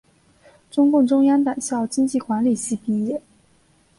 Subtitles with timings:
[0.71, 3.21] 中共中央党校经济管理系毕业。